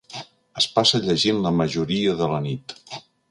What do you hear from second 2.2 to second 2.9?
de la nit.